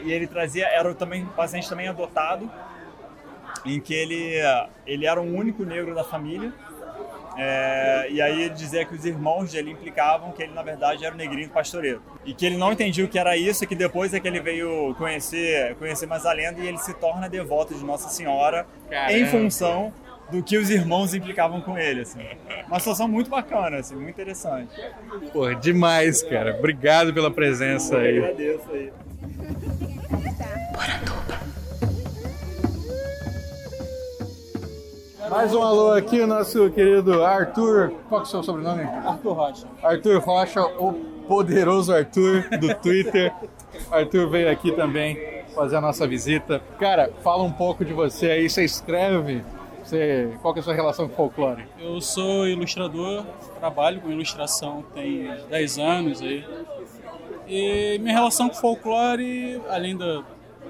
[0.05, 2.51] e ele trazia, era também um paciente também adotado,
[3.65, 4.35] em que ele,
[4.85, 6.53] ele era o único negro da família.
[7.37, 11.13] É, e aí ele dizia que os irmãos dele implicavam que ele na verdade era
[11.13, 13.75] o negrinho do pastoreiro e que ele não entendia o que era isso e que
[13.75, 17.73] depois é que ele veio conhecer conhecer mais a lenda e ele se torna devoto
[17.73, 19.13] de Nossa Senhora Caramba.
[19.13, 19.91] em função
[20.31, 22.25] do que os irmãos implicavam com ele, assim.
[22.67, 24.73] Uma situação muito bacana, assim, muito interessante.
[25.31, 26.55] Pô, demais, cara.
[26.57, 28.17] Obrigado pela presença aí.
[28.17, 28.91] Eu agradeço aí.
[35.33, 37.91] Mais um alô aqui, o nosso querido Arthur.
[38.07, 38.83] Qual que é o seu sobrenome?
[38.83, 39.67] Arthur Rocha.
[39.81, 40.93] Arthur Rocha, o
[41.27, 43.33] poderoso Arthur do Twitter.
[43.89, 45.17] Arthur veio aqui também
[45.55, 46.61] fazer a nossa visita.
[46.79, 49.43] Cara, fala um pouco de você aí, você escreve,
[49.83, 51.65] você, qual que é a sua relação com folclore?
[51.79, 53.25] Eu sou ilustrador,
[53.59, 56.45] trabalho com ilustração tem 10 anos aí.
[57.47, 60.23] E minha relação com folclore, além do,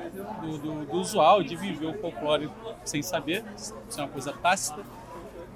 [0.10, 2.50] do, do, do usual, de viver o folclore
[2.84, 4.82] sem saber, isso é uma coisa tácita,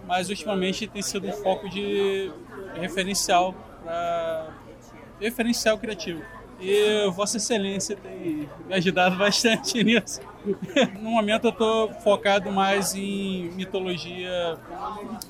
[0.06, 2.32] mas ultimamente tem sido um foco de
[2.76, 4.48] referencial para
[5.20, 6.22] referencial criativo.
[6.60, 10.22] E Vossa Excelência tem me ajudado bastante nisso.
[11.00, 14.58] No momento eu estou focado mais em mitologia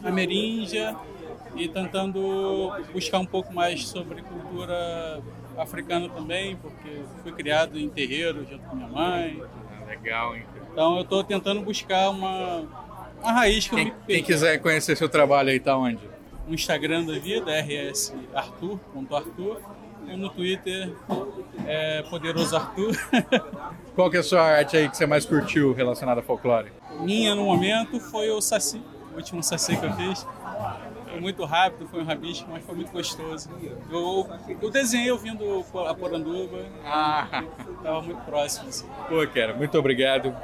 [0.04, 0.96] ameríndia
[1.56, 5.22] e tentando buscar um pouco mais sobre cultura
[5.58, 9.42] africana também, porque fui criado em terreiro junto com minha mãe.
[9.88, 10.44] Legal, hein?
[10.72, 12.66] Então eu estou tentando buscar uma,
[13.22, 14.24] uma raiz que eu Quem, me quem perdi.
[14.24, 16.00] quiser conhecer seu trabalho aí, tá onde?
[16.48, 19.62] No Instagram da vida, rsarthur.arthur.
[20.08, 20.96] E no Twitter,
[21.66, 22.96] é Poderoso Arthur.
[23.94, 26.72] Qual que é a sua arte aí que você mais curtiu relacionada a folclore?
[27.02, 30.26] Minha no momento foi o Saci, o último Saci que eu fiz.
[31.18, 33.50] Foi muito rápido, foi um rabisco, mas foi muito gostoso.
[33.90, 34.30] Eu,
[34.62, 36.64] eu desenhei ouvindo a Poranduba.
[36.86, 37.44] Ah.
[37.76, 38.70] Estava muito próximo.
[38.70, 38.86] Assim.
[39.10, 40.36] Pô, cara, muito obrigado.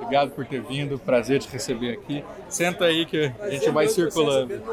[0.00, 2.24] Obrigado por ter vindo, prazer te receber aqui.
[2.48, 4.52] Senta aí que a gente vai circulando.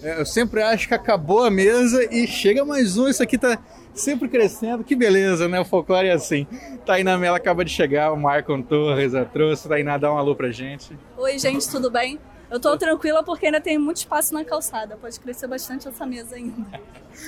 [0.00, 3.08] É, eu sempre acho que acabou a mesa e chega mais um.
[3.08, 3.58] Isso aqui tá
[3.98, 4.82] sempre crescendo.
[4.84, 5.60] Que beleza, né?
[5.60, 6.46] O folclore é assim.
[6.86, 9.68] Tainá Mela acaba de chegar, o Marcon Torres a trouxe.
[9.68, 10.96] Tainá, dá um alô pra gente.
[11.16, 12.18] Oi, gente, tudo bem?
[12.50, 14.96] Eu tô tranquila porque ainda tem muito espaço na calçada.
[14.96, 16.80] Pode crescer bastante essa mesa ainda.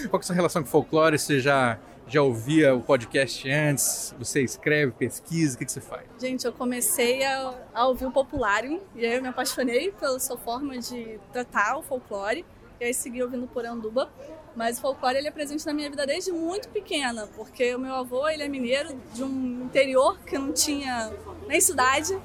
[0.09, 1.19] Qual que é a sua relação com folclore?
[1.19, 4.15] Você já, já ouvia o podcast antes?
[4.19, 5.57] Você escreve, pesquisa?
[5.57, 6.05] O que, que você faz?
[6.19, 10.39] Gente, eu comecei a, a ouvir o Populário e aí eu me apaixonei pela sua
[10.39, 12.45] forma de tratar o folclore.
[12.81, 14.09] E aí segui ouvindo Poranduba.
[14.55, 17.95] Mas o folclore ele é presente na minha vida desde muito pequena, porque o meu
[17.95, 21.13] avô ele é mineiro de um interior que não tinha
[21.47, 22.19] nem cidade.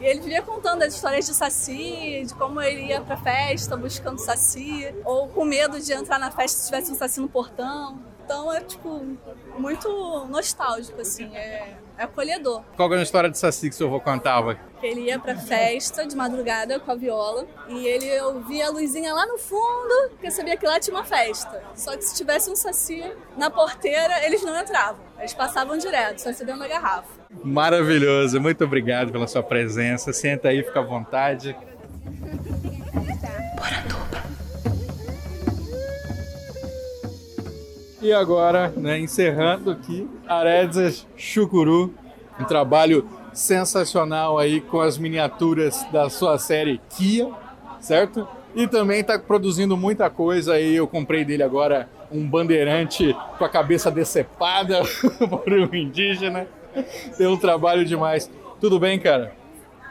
[0.00, 4.18] E ele vivia contando as histórias de Saci, de como ele ia pra festa buscando
[4.18, 7.98] Saci, ou com medo de entrar na festa se tivesse um Saci no portão.
[8.26, 9.06] Então é, tipo,
[9.56, 12.60] muito nostálgico, assim, é, é acolhedor.
[12.76, 14.58] Qual é a história de Saci que seu avô contava?
[14.82, 19.24] Ele ia pra festa de madrugada com a viola e ele ouvia a luzinha lá
[19.26, 21.62] no fundo, porque sabia que lá tinha uma festa.
[21.76, 23.00] Só que se tivesse um Saci
[23.38, 24.98] na porteira, eles não entravam.
[25.20, 27.08] Eles passavam direto, só se dentro da garrafa.
[27.44, 30.12] Maravilhoso, muito obrigado pela sua presença.
[30.12, 31.56] Senta aí, fica à vontade.
[38.00, 41.94] E agora, né, encerrando aqui, Aredes Chucuru,
[42.38, 47.30] um trabalho sensacional aí com as miniaturas da sua série Kia,
[47.80, 48.28] certo?
[48.54, 50.76] E também está produzindo muita coisa aí.
[50.76, 54.82] Eu comprei dele agora um bandeirante com a cabeça decepada
[55.28, 56.46] por um indígena.
[57.16, 58.30] Tem um trabalho demais.
[58.60, 59.32] Tudo bem, cara?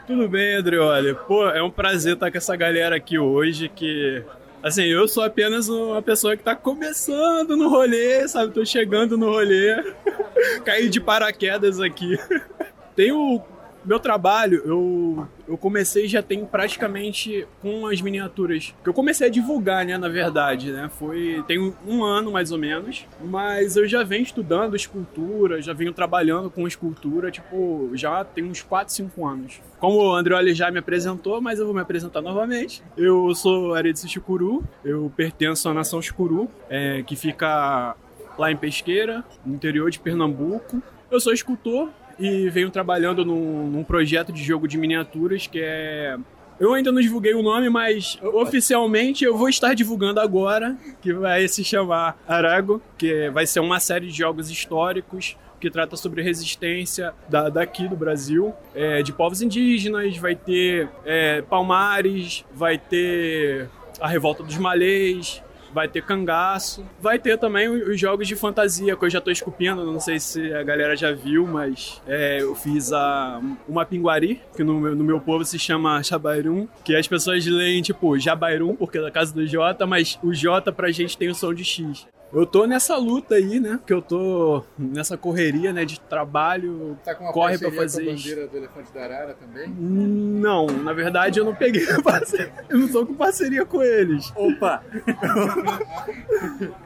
[0.06, 1.14] Tudo bem, Andreoli.
[1.26, 4.22] Pô, é um prazer estar com essa galera aqui hoje que.
[4.66, 8.52] Assim, eu sou apenas uma pessoa que tá começando no rolê, sabe?
[8.52, 9.76] Tô chegando no rolê.
[10.66, 12.18] Caí de paraquedas aqui.
[12.96, 13.40] Tem o
[13.84, 18.74] meu trabalho, eu, eu comecei já tem praticamente com as miniaturas.
[18.82, 20.90] Que eu comecei a divulgar, né, na verdade, né?
[20.98, 25.92] Foi tem um, ano mais ou menos, mas eu já venho estudando escultura, já venho
[25.92, 29.60] trabalhando com escultura, tipo, já tem uns 4, 5 anos.
[29.78, 32.82] Como o Andreoli já me apresentou, mas eu vou me apresentar novamente.
[32.96, 37.94] Eu sou Aredes Chicuru, eu pertenço à nação Chicuru, é, que fica
[38.38, 40.82] lá em Pesqueira, no interior de Pernambuco.
[41.10, 46.16] Eu sou escultor, e venho trabalhando num, num, projeto de jogo de miniaturas que é.
[46.58, 51.46] Eu ainda não divulguei o nome, mas oficialmente eu vou estar divulgando agora, que vai
[51.48, 57.12] se chamar Arago, que vai ser uma série de jogos históricos que trata sobre resistência
[57.28, 63.68] da, daqui do Brasil, é, de povos indígenas, vai ter é, Palmares, vai ter
[64.00, 65.42] a Revolta dos Malês,
[65.76, 69.84] vai ter cangaço, vai ter também os jogos de fantasia que eu já tô esculpindo,
[69.84, 74.64] não sei se a galera já viu, mas é, eu fiz a, uma pinguari, que
[74.64, 78.96] no, meu- no meu povo se chama Jabairum, que as pessoas leem tipo Jabairum, porque
[78.96, 82.06] é da casa do J, mas o J pra gente tem o som de X.
[82.32, 83.78] Eu tô nessa luta aí, né?
[83.86, 85.84] Que eu tô nessa correria, né?
[85.84, 89.34] De trabalho, Tá com uma corre pra fazer com a bandeira do Elefante da Arara
[89.34, 89.68] também?
[89.68, 92.52] Não, na verdade eu não peguei parceria.
[92.68, 94.32] Eu não tô com parceria com eles.
[94.34, 94.82] Opa!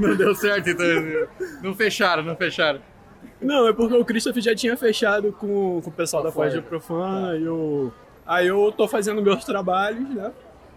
[0.00, 0.86] Não deu certo, então.
[1.62, 2.80] Não fecharam, não fecharam.
[3.40, 7.36] Não, é porque o Christopher já tinha fechado com, com o pessoal da Forja Profana
[7.36, 7.92] e eu.
[8.26, 10.32] Aí eu tô fazendo meus trabalhos, né?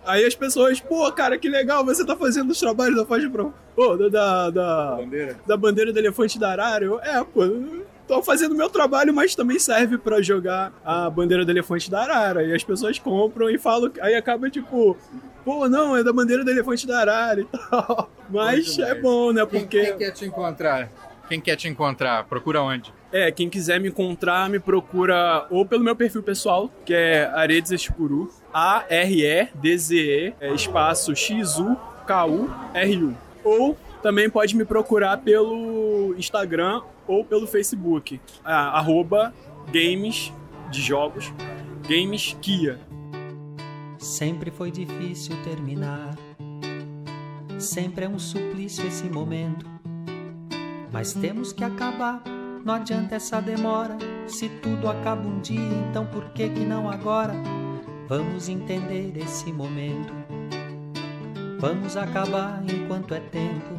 [0.05, 3.53] Aí as pessoas, pô, cara, que legal, você tá fazendo os trabalhos da faixa pro...
[3.75, 5.39] Pô, da, da, da, bandeira.
[5.45, 6.83] da bandeira do elefante da arara.
[6.83, 7.41] Eu, é, pô,
[8.07, 12.43] tô fazendo meu trabalho, mas também serve pra jogar a bandeira do elefante da arara.
[12.43, 14.97] E as pessoas compram e falam, aí acaba tipo,
[15.45, 18.11] pô, não, é da bandeira do elefante da arara e tal.
[18.29, 19.45] Mas é bom, né?
[19.45, 19.81] Quem, Porque.
[19.85, 20.89] quem quer te encontrar?
[21.29, 22.25] Quem quer te encontrar?
[22.25, 22.93] Procura onde?
[23.09, 27.71] É, quem quiser me encontrar, me procura ou pelo meu perfil pessoal, que é Aredes
[27.71, 33.15] Escuru, A-R-E-D-Z-E, é, espaço X-U-K-U-R-U.
[33.43, 39.33] Ou também pode me procurar pelo Instagram ou pelo Facebook, arroba
[39.71, 40.33] games
[40.69, 41.31] de jogos,
[41.87, 42.79] games Kia.
[43.97, 46.15] Sempre foi difícil terminar.
[47.59, 49.69] Sempre é um suplício esse momento.
[50.91, 52.23] Mas temos que acabar,
[52.65, 53.97] não adianta essa demora.
[54.27, 55.59] Se tudo acaba um dia,
[55.89, 57.33] então por que que não agora?
[58.11, 60.11] Vamos entender esse momento.
[61.61, 63.73] Vamos acabar enquanto é tempo.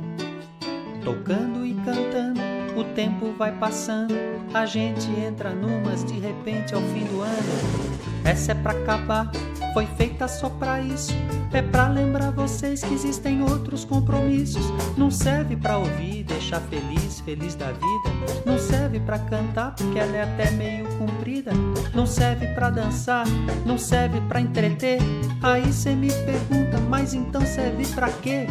[1.05, 2.41] Tocando e cantando,
[2.77, 4.15] o tempo vai passando.
[4.55, 7.93] A gente entra numas de repente ao fim do ano.
[8.25, 9.31] Essa é pra acabar,
[9.75, 11.13] foi feita só pra isso.
[11.53, 14.65] É pra lembrar vocês que existem outros compromissos.
[14.97, 18.43] Não serve pra ouvir, deixar feliz, feliz da vida.
[18.47, 21.53] Não serve pra cantar porque ela é até meio comprida.
[21.95, 23.27] Não serve pra dançar,
[23.67, 24.99] não serve pra entreter.
[25.43, 28.47] Aí cê me pergunta, mas então serve pra quê?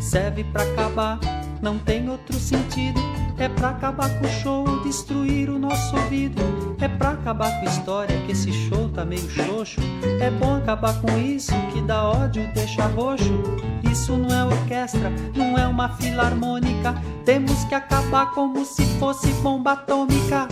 [0.00, 1.20] Serve pra acabar,
[1.62, 3.00] não tem outro sentido.
[3.38, 6.42] É pra acabar com o show, destruir o nosso ouvido.
[6.80, 9.80] É pra acabar com a história que esse show tá meio xoxo.
[10.20, 13.42] É bom acabar com isso que dá ódio, deixa roxo.
[13.90, 16.94] Isso não é orquestra, não é uma filarmônica.
[17.24, 20.48] Temos que acabar como se fosse bomba atômica.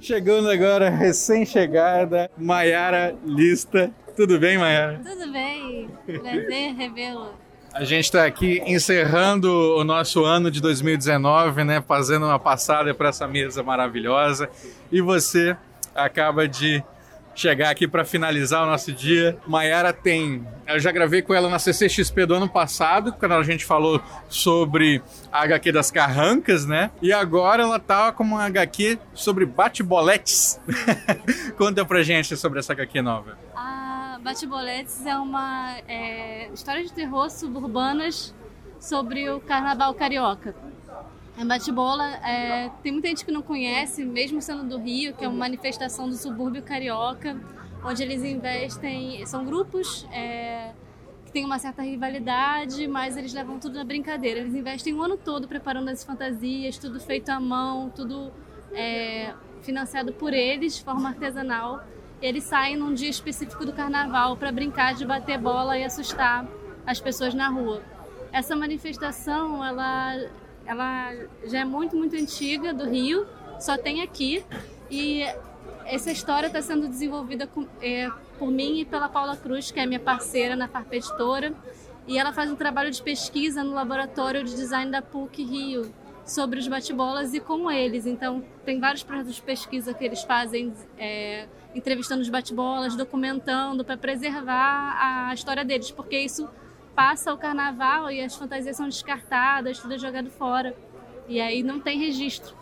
[0.00, 3.90] Chegando agora, recém-chegada, Maiara Lista.
[4.16, 5.00] Tudo bem, Maiara?
[5.04, 7.47] Tudo bem, prazer revê-lo.
[7.72, 11.82] A gente está aqui encerrando o nosso ano de 2019, né?
[11.86, 14.48] Fazendo uma passada para essa mesa maravilhosa.
[14.90, 15.56] E você
[15.94, 16.82] acaba de
[17.38, 19.38] chegar aqui para finalizar o nosso dia.
[19.46, 20.44] Maiara tem.
[20.66, 25.00] Eu já gravei com ela na CCXP do ano passado, quando a gente falou sobre
[25.30, 26.90] a HQ das Carrancas, né?
[27.00, 30.60] E agora ela tá com uma HQ sobre bate-boletes.
[31.56, 33.38] Conta pra gente sobre essa HQ nova.
[33.54, 33.87] A
[34.28, 38.34] Bate-Boletes é uma é, história de terror suburbanas
[38.78, 40.54] sobre o carnaval carioca.
[41.34, 45.28] A bate-bola é, tem muita gente que não conhece, mesmo sendo do Rio, que é
[45.28, 47.40] uma manifestação do subúrbio carioca,
[47.82, 49.24] onde eles investem.
[49.24, 50.72] São grupos é,
[51.24, 54.40] que têm uma certa rivalidade, mas eles levam tudo na brincadeira.
[54.40, 58.30] Eles investem o ano todo preparando as fantasias, tudo feito à mão, tudo
[58.74, 61.82] é, financiado por eles, de forma artesanal.
[62.20, 66.46] Eles saem num dia específico do carnaval para brincar de bater bola e assustar
[66.86, 67.82] as pessoas na rua.
[68.32, 70.16] Essa manifestação, ela
[70.66, 73.26] ela já é muito, muito antiga do Rio,
[73.58, 74.44] só tem aqui.
[74.90, 75.22] E
[75.86, 79.86] essa história está sendo desenvolvida com, é, por mim e pela Paula Cruz, que é
[79.86, 81.54] minha parceira na Farpa Editora.
[82.06, 85.90] E ela faz um trabalho de pesquisa no laboratório de design da PUC Rio
[86.28, 88.06] sobre os bate-bolas e com eles.
[88.06, 93.96] Então, tem vários projetos de pesquisa que eles fazem, é, entrevistando os bate-bolas, documentando para
[93.96, 96.48] preservar a história deles, porque isso
[96.94, 100.76] passa o carnaval e as fantasias são descartadas, tudo é jogado fora.
[101.28, 102.56] E aí não tem registro.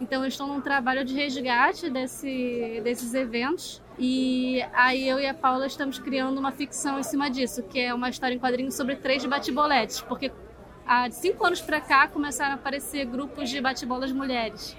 [0.00, 3.80] Então eles estão num trabalho de resgate desse, desses eventos.
[3.98, 7.94] E aí eu e a Paula estamos criando uma ficção em cima disso, que é
[7.94, 10.00] uma história em quadrinhos sobre três bate-boletes.
[10.00, 10.32] Porque
[10.86, 14.76] há cinco anos para cá começaram a aparecer grupos de bate-bolas mulheres.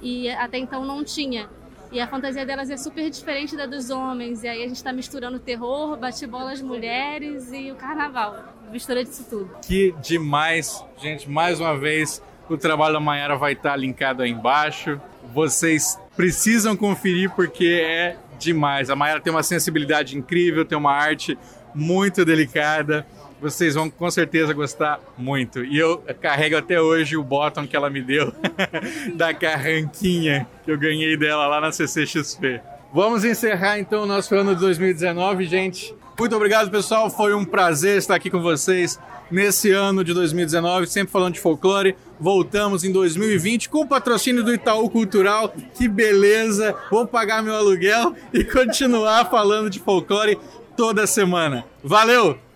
[0.00, 1.48] E até então não tinha.
[1.92, 4.44] E a fantasia delas é super diferente da dos homens.
[4.44, 8.36] E aí a gente está misturando terror, bate-bolas mulheres e o carnaval.
[8.70, 9.50] Mistura disso tudo.
[9.62, 11.28] Que demais, gente.
[11.28, 15.00] Mais uma vez, o trabalho da Mayara vai estar linkado aí embaixo.
[15.34, 18.88] Vocês precisam conferir porque é demais.
[18.88, 21.36] A Mayara tem uma sensibilidade incrível, tem uma arte
[21.74, 23.04] muito delicada.
[23.40, 25.64] Vocês vão com certeza gostar muito.
[25.64, 28.32] E eu carrego até hoje o bottom que ela me deu
[29.14, 32.60] da carranquinha que eu ganhei dela lá na CCXP.
[32.92, 35.94] Vamos encerrar então o nosso ano de 2019, gente.
[36.18, 37.08] Muito obrigado, pessoal.
[37.08, 38.98] Foi um prazer estar aqui com vocês
[39.30, 41.96] nesse ano de 2019, sempre falando de folclore.
[42.18, 45.54] Voltamos em 2020 com o patrocínio do Itaú Cultural.
[45.74, 46.74] Que beleza!
[46.90, 50.38] Vou pagar meu aluguel e continuar falando de folclore
[50.76, 51.64] toda semana.
[51.82, 52.49] Valeu!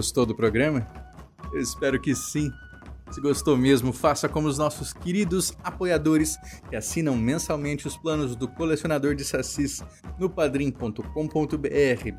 [0.00, 0.88] Gostou do programa?
[1.52, 2.50] Eu espero que sim.
[3.10, 6.38] Se gostou mesmo, faça como os nossos queridos apoiadores
[6.70, 9.84] que assinam mensalmente os planos do colecionador de sacis
[10.18, 11.02] no padrim.com.br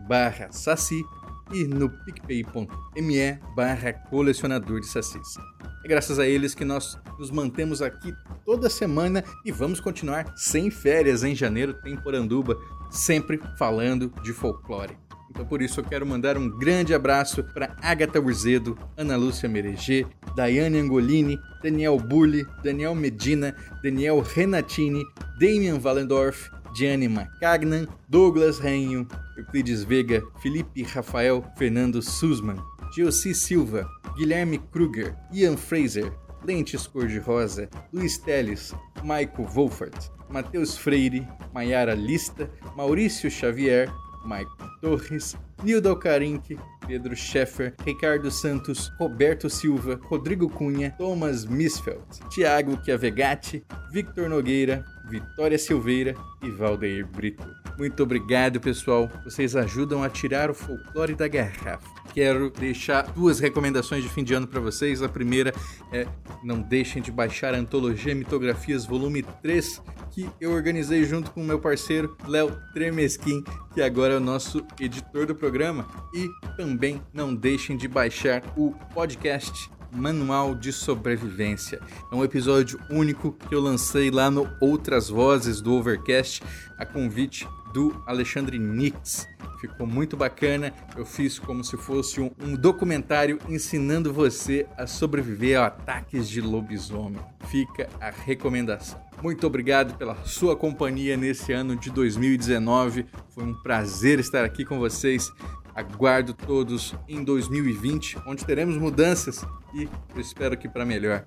[0.07, 1.03] barra saci
[1.51, 5.39] e no picpay.me barra colecionador de sacis.
[5.83, 8.13] É graças a eles que nós nos mantemos aqui
[8.45, 12.55] toda semana e vamos continuar sem férias em janeiro, tem Poranduba,
[12.91, 14.95] sempre falando de folclore.
[15.31, 20.05] Então por isso eu quero mandar um grande abraço para Agatha Urzedo, Ana Lúcia Mereger,
[20.35, 25.05] Daiane Angolini, Daniel Burli, Daniel Medina, Daniel Renatini,
[25.39, 29.07] Damian Wallendorf, Gianni Macagnan, Douglas Rainho,
[29.37, 32.57] Euclides Vega, Felipe Rafael Fernando Sussman,
[32.93, 36.11] Geossi Silva, Guilherme Kruger, Ian Fraser,
[36.43, 43.89] Lentes Cor-de-Rosa, Luiz Teles, Maico Wolfert, Matheus Freire, Maiara Lista, Maurício Xavier,
[44.25, 46.57] Maico Torres, Nildo Alcarinque,
[46.87, 52.03] Pedro Scheffer, Ricardo Santos, Roberto Silva, Rodrigo Cunha, Thomas Misfeld,
[52.33, 57.45] Thiago Chiavegatti, Victor Nogueira, Vitória Silveira e Valdeir Brito.
[57.77, 59.09] Muito obrigado, pessoal.
[59.23, 62.00] Vocês ajudam a tirar o folclore da garrafa.
[62.13, 65.01] Quero deixar duas recomendações de fim de ano para vocês.
[65.01, 65.53] A primeira
[65.91, 66.05] é
[66.43, 69.81] não deixem de baixar a antologia Mitografias volume 3,
[70.11, 73.43] que eu organizei junto com o meu parceiro Léo Tremesquim,
[73.73, 75.87] que agora é o nosso editor do programa.
[76.13, 81.79] E também não deixem de baixar o podcast Manual de Sobrevivência.
[82.11, 86.41] É um episódio único que eu lancei lá no Outras Vozes do Overcast,
[86.77, 89.27] a convite do Alexandre Nix.
[89.59, 90.73] Ficou muito bacana.
[90.97, 96.41] Eu fiz como se fosse um, um, documentário ensinando você a sobreviver a ataques de
[96.41, 97.21] lobisomem.
[97.47, 98.99] Fica a recomendação.
[99.21, 103.05] Muito obrigado pela sua companhia nesse ano de 2019.
[103.29, 105.31] Foi um prazer estar aqui com vocês.
[105.75, 111.25] Aguardo todos em 2020, onde teremos mudanças e eu espero que para melhor.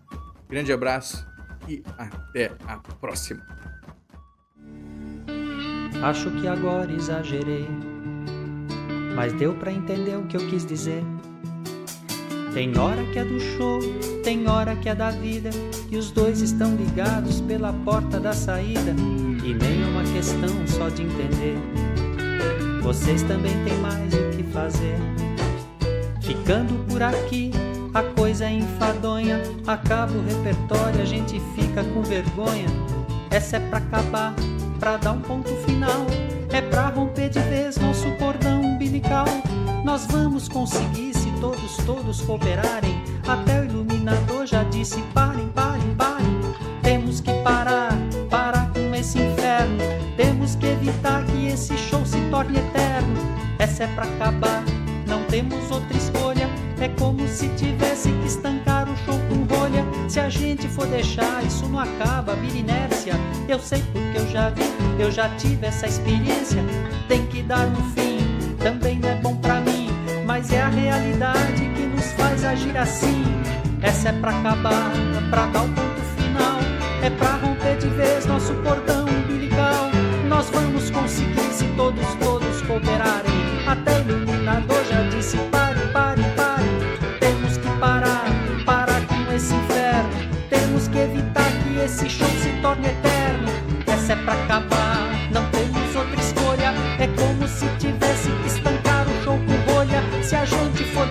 [0.49, 1.27] Grande abraço
[1.69, 3.47] e até a próxima.
[6.05, 7.67] Acho que agora exagerei,
[9.17, 11.03] mas deu para entender o que eu quis dizer.
[12.53, 13.81] Tem hora que é do show,
[14.23, 15.49] tem hora que é da vida,
[15.91, 18.95] e os dois estão ligados pela porta da saída,
[19.43, 21.57] e nem é uma questão só de entender.
[22.83, 24.99] Vocês também têm mais o que fazer.
[26.21, 27.51] Ficando por aqui,
[27.95, 29.41] a coisa é enfadonha.
[29.67, 32.67] Acaba o repertório, a gente fica com vergonha.
[33.31, 34.35] Essa é pra acabar,
[34.85, 36.07] pra dar um ponto final.
[36.51, 39.25] É pra romper de vez nosso cordão umbilical.
[39.83, 43.03] Nós vamos conseguir se todos, todos cooperarem.
[43.27, 46.39] Até o iluminador já disse: parem, parem, parem.
[46.83, 47.93] Temos que parar,
[48.29, 49.79] parar com esse inferno.
[50.19, 53.21] Temos que evitar que esse show se torne eterno.
[53.59, 54.63] Essa é pra acabar,
[55.07, 56.47] não temos outra escolha.
[56.79, 59.24] É como se tivesse que estancar o show.
[60.09, 63.15] Se a gente for deixar, isso não acaba, vira inércia.
[63.49, 64.63] Eu sei porque eu já vi,
[64.99, 66.63] eu já tive essa experiência.
[67.09, 68.19] Tem que dar um fim,
[68.59, 69.89] também não é bom pra mim.
[70.25, 73.25] Mas é a realidade que nos faz agir assim.
[73.83, 74.93] Essa é pra acabar,
[75.31, 76.59] pra dar o ponto final.
[77.03, 79.91] É pra romper de vez nosso cordão umbilical.
[80.29, 83.33] Nós vamos conseguir se todos, todos cooperarem.
[83.67, 85.37] Até o iluminador já disse: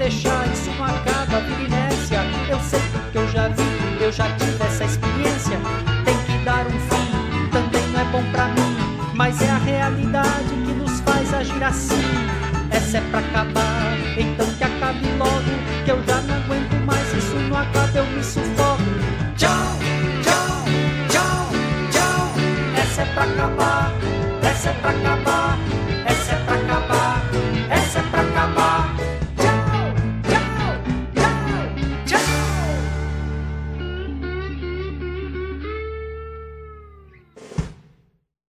[0.04, 2.20] deixar, isso não acaba, vira inércia.
[2.50, 5.58] Eu sei porque eu já vi, eu já tive essa experiência.
[6.04, 8.76] Tem que dar um fim, também não é bom pra mim.
[9.16, 12.04] Mas é a realidade que nos faz agir assim.
[12.70, 15.86] Essa é pra acabar, então que acabe logo.
[15.86, 18.63] Que eu já não aguento mais, isso não acaba, eu me sufoco.